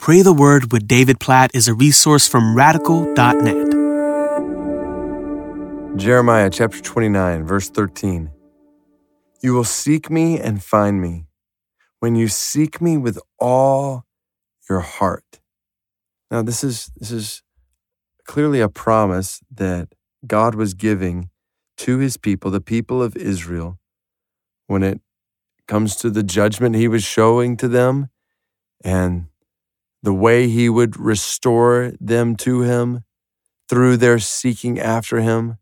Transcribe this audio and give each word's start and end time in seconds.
Pray 0.00 0.22
the 0.22 0.32
Word 0.32 0.72
with 0.72 0.88
David 0.88 1.20
Platt 1.20 1.50
is 1.52 1.68
a 1.68 1.74
resource 1.74 2.26
from 2.26 2.56
radical.net. 2.56 3.70
Jeremiah 5.98 6.48
chapter 6.48 6.80
29, 6.80 7.44
verse 7.44 7.68
13. 7.68 8.30
You 9.42 9.52
will 9.52 9.64
seek 9.64 10.08
me 10.08 10.40
and 10.40 10.64
find 10.64 11.02
me 11.02 11.26
when 11.98 12.14
you 12.14 12.28
seek 12.28 12.80
me 12.80 12.96
with 12.96 13.18
all 13.38 14.06
your 14.70 14.80
heart. 14.80 15.38
Now, 16.30 16.40
this 16.40 16.64
is, 16.64 16.90
this 16.96 17.10
is 17.10 17.42
clearly 18.26 18.62
a 18.62 18.70
promise 18.70 19.40
that 19.54 19.90
God 20.26 20.54
was 20.54 20.72
giving 20.72 21.28
to 21.76 21.98
his 21.98 22.16
people, 22.16 22.50
the 22.50 22.62
people 22.62 23.02
of 23.02 23.18
Israel, 23.18 23.78
when 24.66 24.82
it 24.82 25.02
comes 25.68 25.94
to 25.96 26.08
the 26.08 26.22
judgment 26.22 26.74
he 26.74 26.88
was 26.88 27.04
showing 27.04 27.54
to 27.58 27.68
them 27.68 28.08
and 28.82 29.26
the 30.02 30.14
way 30.14 30.48
he 30.48 30.68
would 30.68 30.98
restore 30.98 31.92
them 32.00 32.36
to 32.36 32.62
him 32.62 33.04
through 33.68 33.96
their 33.96 34.18
seeking 34.18 34.78
after 34.78 35.20
him. 35.20 35.58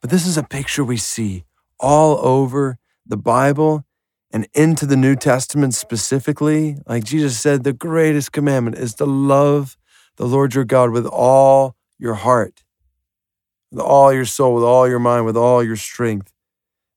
But 0.00 0.10
this 0.10 0.26
is 0.26 0.36
a 0.36 0.42
picture 0.42 0.84
we 0.84 0.96
see 0.96 1.44
all 1.80 2.18
over 2.24 2.78
the 3.06 3.16
Bible 3.16 3.84
and 4.32 4.48
into 4.54 4.86
the 4.86 4.96
New 4.96 5.16
Testament 5.16 5.74
specifically. 5.74 6.76
Like 6.86 7.04
Jesus 7.04 7.38
said, 7.38 7.64
the 7.64 7.72
greatest 7.72 8.32
commandment 8.32 8.78
is 8.78 8.94
to 8.94 9.04
love 9.04 9.76
the 10.16 10.26
Lord 10.26 10.54
your 10.54 10.64
God 10.64 10.90
with 10.90 11.06
all 11.06 11.76
your 11.98 12.14
heart, 12.14 12.64
with 13.70 13.80
all 13.80 14.12
your 14.12 14.24
soul, 14.24 14.54
with 14.54 14.64
all 14.64 14.88
your 14.88 14.98
mind, 14.98 15.26
with 15.26 15.36
all 15.36 15.62
your 15.62 15.76
strength. 15.76 16.32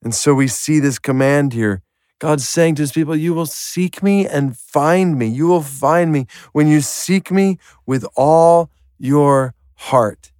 And 0.02 0.14
so 0.14 0.34
we 0.34 0.48
see 0.48 0.78
this 0.78 0.98
command 0.98 1.52
here 1.52 1.82
God's 2.18 2.48
saying 2.48 2.76
to 2.76 2.82
his 2.82 2.92
people, 2.92 3.14
You 3.14 3.34
will 3.34 3.46
seek 3.46 4.02
me 4.02 4.26
and 4.26 4.56
find 4.56 5.18
me. 5.18 5.26
You 5.26 5.46
will 5.46 5.62
find 5.62 6.12
me 6.12 6.26
when 6.52 6.66
you 6.66 6.80
seek 6.80 7.30
me 7.30 7.58
with 7.84 8.06
all 8.16 8.70
your 8.98 9.54
heart. 9.74 10.32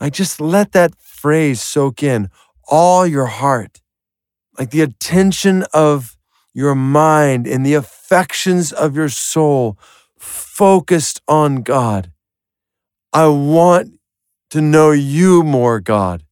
Like, 0.00 0.12
just 0.12 0.40
let 0.40 0.72
that 0.72 0.94
phrase 1.00 1.60
soak 1.60 2.02
in 2.02 2.28
all 2.68 3.06
your 3.06 3.26
heart. 3.26 3.80
Like 4.58 4.70
the 4.70 4.82
attention 4.82 5.64
of 5.72 6.16
your 6.52 6.74
mind 6.74 7.46
and 7.46 7.64
the 7.64 7.74
affections 7.74 8.72
of 8.72 8.94
your 8.94 9.08
soul 9.08 9.78
focused 10.18 11.22
on 11.26 11.62
God. 11.62 12.12
I 13.12 13.26
want 13.28 13.98
to 14.50 14.60
know 14.60 14.90
you 14.90 15.42
more, 15.42 15.80
God. 15.80 16.24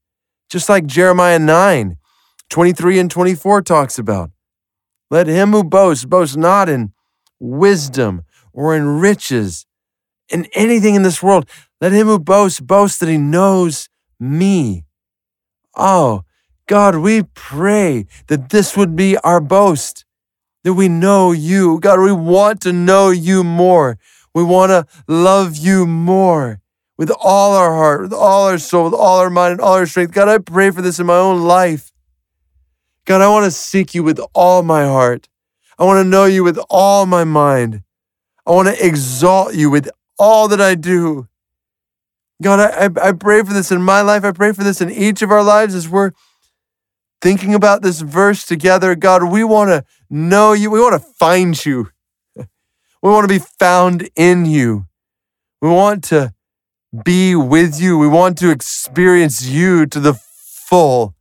Just 0.50 0.68
like 0.68 0.86
Jeremiah 0.86 1.38
9, 1.38 1.96
23 2.50 2.98
and 2.98 3.10
24 3.10 3.62
talks 3.62 3.98
about. 3.98 4.30
Let 5.10 5.26
him 5.26 5.50
who 5.52 5.64
boasts 5.64 6.04
boast 6.04 6.36
not 6.36 6.68
in 6.68 6.92
wisdom 7.40 8.24
or 8.52 8.76
in 8.76 9.00
riches, 9.00 9.66
in 10.28 10.46
anything 10.54 10.94
in 10.94 11.02
this 11.02 11.22
world. 11.22 11.48
Let 11.80 11.92
him 11.92 12.06
who 12.06 12.18
boasts 12.18 12.60
boast 12.60 13.00
that 13.00 13.08
he 13.08 13.18
knows 13.18 13.88
me. 14.18 14.84
Oh, 15.74 16.24
God, 16.66 16.96
we 16.96 17.24
pray 17.34 18.06
that 18.28 18.50
this 18.50 18.76
would 18.76 18.94
be 18.94 19.16
our 19.18 19.40
boast, 19.40 20.04
that 20.62 20.74
we 20.74 20.88
know 20.88 21.32
you. 21.32 21.80
God, 21.80 22.00
we 22.00 22.12
want 22.12 22.60
to 22.62 22.72
know 22.72 23.10
you 23.10 23.42
more. 23.42 23.98
We 24.32 24.44
want 24.44 24.70
to 24.70 24.86
love 25.08 25.56
you 25.56 25.86
more 25.86 26.60
with 26.96 27.10
all 27.18 27.54
our 27.54 27.74
heart, 27.74 28.02
with 28.02 28.12
all 28.12 28.46
our 28.46 28.58
soul, 28.58 28.84
with 28.84 28.94
all 28.94 29.18
our 29.18 29.30
mind, 29.30 29.52
and 29.52 29.60
all 29.60 29.74
our 29.74 29.86
strength. 29.86 30.12
God, 30.12 30.28
I 30.28 30.38
pray 30.38 30.70
for 30.70 30.82
this 30.82 31.00
in 31.00 31.06
my 31.06 31.16
own 31.16 31.42
life. 31.42 31.90
God, 33.10 33.22
I 33.22 33.28
want 33.28 33.44
to 33.44 33.50
seek 33.50 33.92
you 33.92 34.04
with 34.04 34.20
all 34.34 34.62
my 34.62 34.84
heart. 34.84 35.28
I 35.80 35.84
want 35.84 35.98
to 35.98 36.08
know 36.08 36.26
you 36.26 36.44
with 36.44 36.60
all 36.70 37.06
my 37.06 37.24
mind. 37.24 37.82
I 38.46 38.52
want 38.52 38.68
to 38.68 38.86
exalt 38.86 39.52
you 39.52 39.68
with 39.68 39.90
all 40.16 40.46
that 40.46 40.60
I 40.60 40.76
do. 40.76 41.26
God, 42.40 42.60
I, 42.60 43.08
I 43.08 43.10
pray 43.10 43.42
for 43.42 43.52
this 43.52 43.72
in 43.72 43.82
my 43.82 44.00
life. 44.00 44.22
I 44.22 44.30
pray 44.30 44.52
for 44.52 44.62
this 44.62 44.80
in 44.80 44.92
each 44.92 45.22
of 45.22 45.32
our 45.32 45.42
lives 45.42 45.74
as 45.74 45.88
we're 45.88 46.12
thinking 47.20 47.52
about 47.52 47.82
this 47.82 48.00
verse 48.00 48.46
together. 48.46 48.94
God, 48.94 49.24
we 49.24 49.42
want 49.42 49.70
to 49.70 49.84
know 50.08 50.52
you. 50.52 50.70
We 50.70 50.78
want 50.78 51.02
to 51.02 51.08
find 51.18 51.66
you. 51.66 51.88
We 53.02 53.10
want 53.10 53.28
to 53.28 53.40
be 53.40 53.44
found 53.58 54.08
in 54.14 54.44
you. 54.44 54.86
We 55.60 55.68
want 55.68 56.04
to 56.04 56.32
be 57.04 57.34
with 57.34 57.80
you. 57.80 57.98
We 57.98 58.06
want 58.06 58.38
to 58.38 58.50
experience 58.50 59.44
you 59.44 59.86
to 59.86 59.98
the 59.98 60.14
full. 60.14 61.16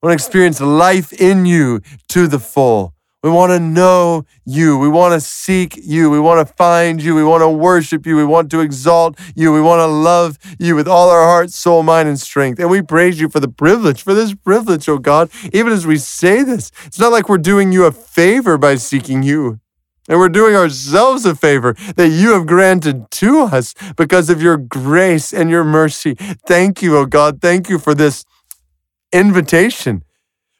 We 0.00 0.06
want 0.06 0.20
to 0.20 0.24
experience 0.24 0.60
life 0.60 1.12
in 1.12 1.44
you 1.44 1.80
to 2.10 2.28
the 2.28 2.38
full. 2.38 2.94
We 3.20 3.30
want 3.30 3.50
to 3.50 3.58
know 3.58 4.26
you. 4.44 4.78
We 4.78 4.88
want 4.88 5.12
to 5.14 5.20
seek 5.20 5.76
you. 5.76 6.08
We 6.08 6.20
want 6.20 6.46
to 6.46 6.54
find 6.54 7.02
you. 7.02 7.16
We 7.16 7.24
want 7.24 7.42
to 7.42 7.48
worship 7.48 8.06
you. 8.06 8.14
We 8.14 8.24
want 8.24 8.48
to 8.52 8.60
exalt 8.60 9.18
you. 9.34 9.52
We 9.52 9.60
want 9.60 9.80
to 9.80 9.86
love 9.86 10.38
you 10.60 10.76
with 10.76 10.86
all 10.86 11.10
our 11.10 11.24
heart, 11.24 11.50
soul, 11.50 11.82
mind, 11.82 12.08
and 12.08 12.20
strength. 12.20 12.60
And 12.60 12.70
we 12.70 12.80
praise 12.80 13.18
you 13.18 13.28
for 13.28 13.40
the 13.40 13.48
privilege, 13.48 14.04
for 14.04 14.14
this 14.14 14.36
privilege, 14.36 14.88
oh 14.88 14.98
God. 14.98 15.30
Even 15.52 15.72
as 15.72 15.84
we 15.84 15.96
say 15.96 16.44
this, 16.44 16.70
it's 16.86 17.00
not 17.00 17.10
like 17.10 17.28
we're 17.28 17.36
doing 17.36 17.72
you 17.72 17.84
a 17.84 17.90
favor 17.90 18.56
by 18.56 18.76
seeking 18.76 19.24
you. 19.24 19.58
And 20.08 20.20
we're 20.20 20.28
doing 20.28 20.54
ourselves 20.54 21.26
a 21.26 21.34
favor 21.34 21.74
that 21.96 22.08
you 22.08 22.34
have 22.34 22.46
granted 22.46 23.10
to 23.10 23.40
us 23.40 23.74
because 23.96 24.30
of 24.30 24.40
your 24.40 24.56
grace 24.56 25.34
and 25.34 25.50
your 25.50 25.64
mercy. 25.64 26.14
Thank 26.46 26.82
you, 26.82 26.96
oh 26.96 27.04
God. 27.04 27.42
Thank 27.42 27.68
you 27.68 27.80
for 27.80 27.94
this 27.96 28.24
invitation, 29.12 30.04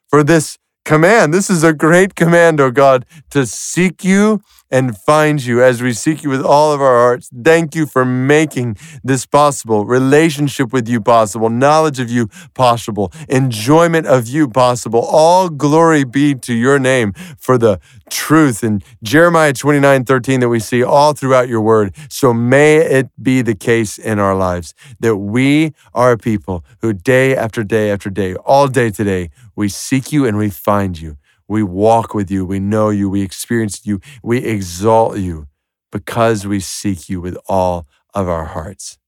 for 0.09 0.23
this 0.23 0.59
command. 0.85 1.35
This 1.35 1.51
is 1.51 1.63
a 1.63 1.73
great 1.73 2.15
command, 2.15 2.61
oh 2.61 2.71
God, 2.71 3.05
to 3.31 3.47
seek 3.47 4.05
you 4.05 4.43
and 4.71 4.97
find 4.97 5.45
you 5.45 5.63
as 5.63 5.83
we 5.83 5.93
seek 5.93 6.23
you 6.23 6.31
with 6.31 6.43
all 6.43 6.73
of 6.73 6.81
our 6.81 6.99
hearts. 6.99 7.31
Thank 7.43 7.75
you 7.75 7.87
for 7.87 8.05
making 8.05 8.77
this 9.03 9.27
possible. 9.27 9.85
Relationship 9.85 10.73
with 10.73 10.89
you 10.89 11.01
possible, 11.01 11.49
knowledge 11.49 11.99
of 11.99 12.11
you 12.11 12.29
possible, 12.55 13.13
enjoyment 13.29 14.07
of 14.07 14.27
you 14.29 14.49
possible. 14.49 15.01
All 15.01 15.49
glory 15.49 16.05
be 16.05 16.35
to 16.35 16.55
your 16.55 16.79
name 16.79 17.13
for 17.39 17.59
the 17.59 17.81
truth 18.11 18.65
in 18.65 18.83
Jeremiah 19.03 19.53
29 19.53 20.05
13 20.05 20.41
that 20.41 20.49
we 20.49 20.61
see 20.61 20.83
all 20.83 21.13
throughout 21.13 21.49
your 21.49 21.61
word. 21.61 21.95
So 22.09 22.33
may 22.33 22.77
it 22.77 23.11
be 23.23 23.43
the 23.43 23.55
case 23.55 23.99
in 23.99 24.19
our 24.19 24.35
lives 24.35 24.75
that 25.01 25.17
we 25.17 25.75
are 25.95 26.13
a 26.13 26.19
people 26.19 26.65
who 26.81 26.93
day 26.93 27.37
after 27.37 27.63
day 27.65 27.91
after 27.91 28.11
day, 28.11 28.35
all 28.35 28.69
day 28.69 28.91
today, 28.91 29.31
we 29.57 29.69
seek 29.69 30.13
you 30.13 30.27
and 30.27 30.37
we 30.37 30.51
find 30.51 30.99
you. 31.01 31.17
We 31.49 31.63
walk 31.63 32.15
with 32.15 32.31
you. 32.31 32.45
We 32.45 32.61
know 32.61 32.91
you. 32.91 33.09
We 33.09 33.23
experience 33.23 33.87
you. 33.87 34.01
We 34.23 34.39
exalt 34.39 35.19
you 35.19 35.49
because 35.91 36.47
we 36.47 36.61
seek 36.61 37.09
you 37.09 37.21
with 37.21 37.37
all 37.49 37.87
of 38.15 38.29
our 38.29 38.45
hearts. 38.45 38.99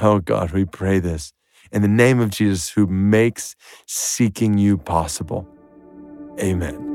Oh 0.00 0.20
God, 0.20 0.52
we 0.52 0.64
pray 0.64 0.98
this 0.98 1.32
in 1.72 1.82
the 1.82 1.88
name 1.88 2.20
of 2.20 2.30
Jesus 2.30 2.70
who 2.70 2.86
makes 2.86 3.54
seeking 3.86 4.58
you 4.58 4.78
possible. 4.78 5.46
Amen. 6.40 6.89